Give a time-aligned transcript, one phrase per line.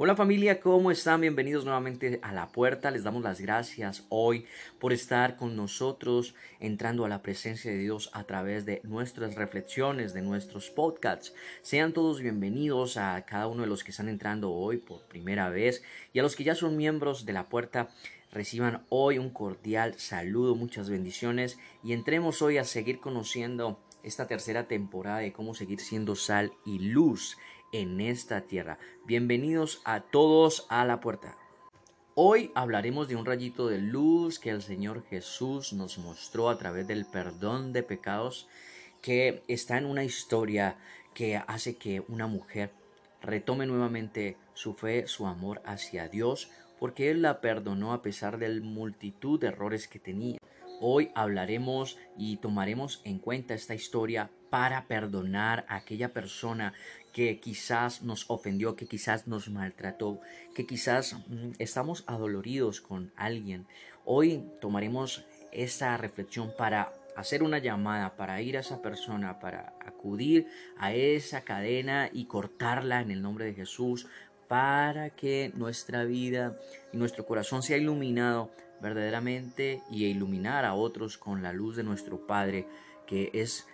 [0.00, 1.22] Hola familia, ¿cómo están?
[1.22, 2.92] Bienvenidos nuevamente a la puerta.
[2.92, 4.46] Les damos las gracias hoy
[4.78, 10.14] por estar con nosotros entrando a la presencia de Dios a través de nuestras reflexiones,
[10.14, 11.34] de nuestros podcasts.
[11.62, 15.82] Sean todos bienvenidos a cada uno de los que están entrando hoy por primera vez
[16.12, 17.88] y a los que ya son miembros de la puerta.
[18.30, 24.68] Reciban hoy un cordial saludo, muchas bendiciones y entremos hoy a seguir conociendo esta tercera
[24.68, 27.36] temporada de cómo seguir siendo sal y luz
[27.72, 28.78] en esta tierra.
[29.04, 31.36] Bienvenidos a todos a la puerta.
[32.14, 36.86] Hoy hablaremos de un rayito de luz que el Señor Jesús nos mostró a través
[36.86, 38.48] del perdón de pecados
[39.02, 40.76] que está en una historia
[41.14, 42.72] que hace que una mujer
[43.22, 48.48] retome nuevamente su fe, su amor hacia Dios, porque Él la perdonó a pesar de
[48.48, 50.37] la multitud de errores que tenía.
[50.80, 56.72] Hoy hablaremos y tomaremos en cuenta esta historia para perdonar a aquella persona
[57.12, 60.20] que quizás nos ofendió, que quizás nos maltrató,
[60.54, 63.66] que quizás mm, estamos adoloridos con alguien.
[64.04, 70.46] Hoy tomaremos esta reflexión para hacer una llamada, para ir a esa persona, para acudir
[70.78, 74.06] a esa cadena y cortarla en el nombre de Jesús,
[74.48, 76.58] para que nuestra vida
[76.92, 82.26] y nuestro corazón sea iluminado verdaderamente y iluminar a otros con la luz de nuestro
[82.26, 82.66] Padre,
[83.06, 83.66] que es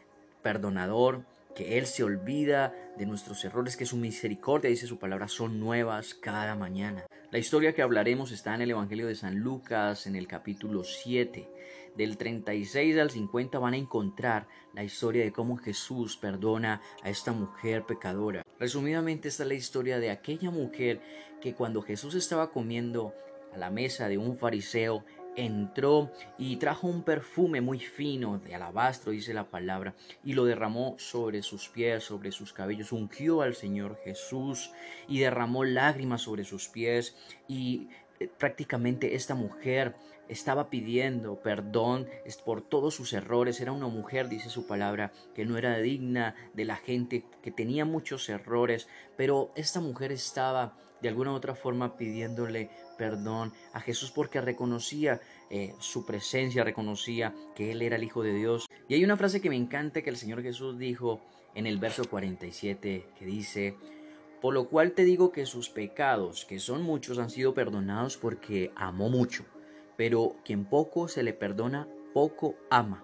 [0.42, 1.22] perdonador,
[1.54, 6.14] que Él se olvida de nuestros errores, que su misericordia, dice su palabra, son nuevas
[6.14, 7.04] cada mañana.
[7.30, 11.48] La historia que hablaremos está en el Evangelio de San Lucas, en el capítulo 7.
[11.96, 17.32] Del 36 al 50 van a encontrar la historia de cómo Jesús perdona a esta
[17.32, 18.42] mujer pecadora.
[18.58, 21.00] Resumidamente, esta es la historia de aquella mujer
[21.40, 23.14] que cuando Jesús estaba comiendo
[23.52, 25.04] a la mesa de un fariseo,
[25.36, 30.96] entró y trajo un perfume muy fino de alabastro, dice la palabra, y lo derramó
[30.98, 34.72] sobre sus pies, sobre sus cabellos, ungió al Señor Jesús
[35.08, 37.16] y derramó lágrimas sobre sus pies
[37.48, 37.88] y
[38.38, 39.94] prácticamente esta mujer
[40.28, 42.08] estaba pidiendo perdón
[42.44, 43.60] por todos sus errores.
[43.60, 47.84] Era una mujer, dice su palabra, que no era digna de la gente, que tenía
[47.84, 54.10] muchos errores, pero esta mujer estaba de alguna u otra forma pidiéndole perdón a Jesús
[54.10, 55.20] porque reconocía
[55.50, 58.66] eh, su presencia, reconocía que Él era el Hijo de Dios.
[58.88, 61.20] Y hay una frase que me encanta que el Señor Jesús dijo
[61.54, 63.76] en el verso 47 que dice,
[64.44, 68.72] por lo cual te digo que sus pecados, que son muchos, han sido perdonados porque
[68.76, 69.46] amó mucho,
[69.96, 73.02] pero quien poco se le perdona, poco ama.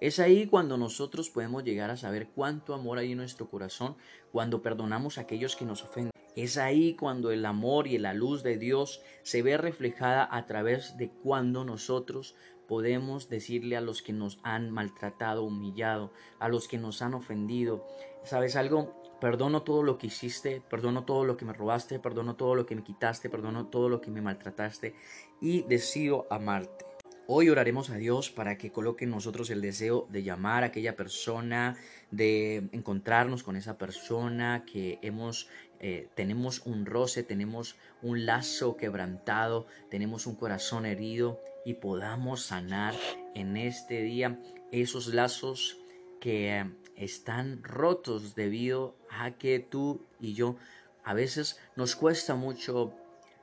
[0.00, 3.96] Es ahí cuando nosotros podemos llegar a saber cuánto amor hay en nuestro corazón,
[4.30, 6.12] cuando perdonamos a aquellos que nos ofenden.
[6.36, 10.96] Es ahí cuando el amor y la luz de Dios se ve reflejada a través
[10.96, 12.36] de cuando nosotros
[12.68, 17.84] podemos decirle a los que nos han maltratado, humillado, a los que nos han ofendido,
[18.22, 18.94] ¿sabes algo?
[19.20, 22.76] Perdono todo lo que hiciste, perdono todo lo que me robaste, perdono todo lo que
[22.76, 24.94] me quitaste, perdono todo lo que me maltrataste
[25.40, 26.87] y decido amarte.
[27.30, 30.96] Hoy oraremos a Dios para que coloque en nosotros el deseo de llamar a aquella
[30.96, 31.76] persona,
[32.10, 35.46] de encontrarnos con esa persona que hemos,
[35.78, 42.94] eh, tenemos un roce, tenemos un lazo quebrantado, tenemos un corazón herido y podamos sanar
[43.34, 44.40] en este día
[44.72, 45.76] esos lazos
[46.22, 46.64] que
[46.96, 50.56] están rotos debido a que tú y yo
[51.04, 52.94] a veces nos cuesta mucho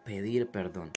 [0.06, 0.92] pedir perdón.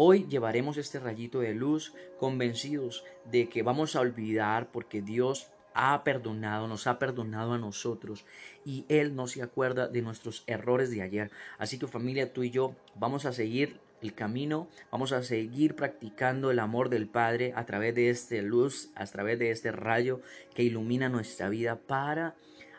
[0.00, 6.04] Hoy llevaremos este rayito de luz convencidos de que vamos a olvidar porque Dios ha
[6.04, 8.24] perdonado, nos ha perdonado a nosotros
[8.64, 11.32] y Él no se acuerda de nuestros errores de ayer.
[11.58, 16.52] Así que familia, tú y yo vamos a seguir el camino, vamos a seguir practicando
[16.52, 20.20] el amor del Padre a través de esta luz, a través de este rayo
[20.54, 22.36] que ilumina nuestra vida para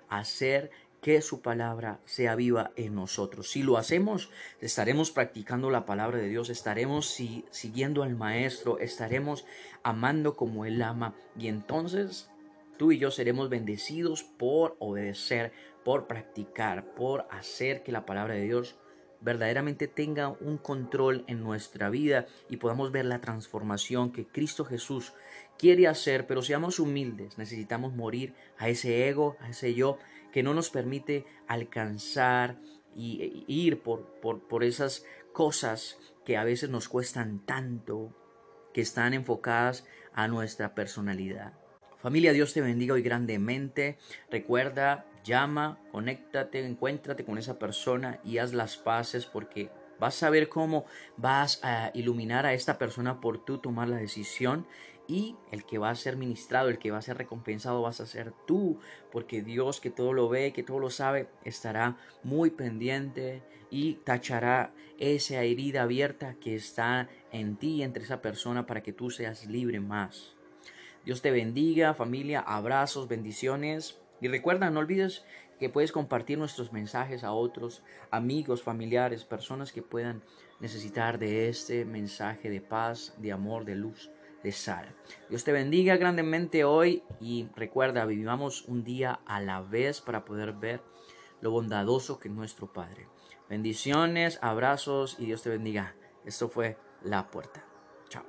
[0.07, 3.49] hacer que su palabra sea viva en nosotros.
[3.49, 4.29] Si lo hacemos,
[4.59, 7.07] estaremos practicando la palabra de Dios, estaremos
[7.51, 9.45] siguiendo al Maestro, estaremos
[9.83, 12.29] amando como Él ama y entonces
[12.77, 18.43] tú y yo seremos bendecidos por obedecer, por practicar, por hacer que la palabra de
[18.43, 18.75] Dios
[19.21, 25.13] verdaderamente tenga un control en nuestra vida y podamos ver la transformación que Cristo Jesús
[25.57, 29.97] quiere hacer, pero seamos humildes, necesitamos morir a ese ego, a ese yo
[30.31, 32.59] que no nos permite alcanzar
[32.95, 38.15] y e, ir por, por, por esas cosas que a veces nos cuestan tanto,
[38.73, 41.53] que están enfocadas a nuestra personalidad.
[41.97, 43.97] Familia, Dios te bendiga hoy grandemente.
[44.31, 49.69] Recuerda, llama, conéctate, encuéntrate con esa persona y haz las paces porque
[49.99, 50.85] Vas a ver cómo
[51.17, 54.65] vas a iluminar a esta persona por tú tomar la decisión
[55.07, 58.05] y el que va a ser ministrado, el que va a ser recompensado vas a
[58.05, 58.79] ser tú,
[59.11, 63.41] porque Dios que todo lo ve, que todo lo sabe, estará muy pendiente
[63.71, 69.09] y tachará esa herida abierta que está en ti, entre esa persona, para que tú
[69.09, 70.35] seas libre más.
[71.05, 73.99] Dios te bendiga, familia, abrazos, bendiciones.
[74.21, 75.23] Y recuerda, no olvides
[75.59, 80.23] que puedes compartir nuestros mensajes a otros amigos, familiares, personas que puedan
[80.59, 84.09] necesitar de este mensaje de paz, de amor, de luz
[84.43, 84.95] de sal.
[85.29, 90.53] Dios te bendiga grandemente hoy y recuerda, vivamos un día a la vez para poder
[90.53, 90.81] ver
[91.41, 93.07] lo bondadoso que es nuestro Padre.
[93.49, 95.95] Bendiciones, abrazos y Dios te bendiga.
[96.25, 97.63] Esto fue La Puerta.
[98.07, 98.23] Chao.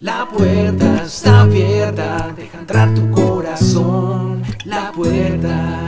[0.00, 4.42] La puerta está abierta, deja entrar tu corazón.
[4.64, 5.83] La puerta.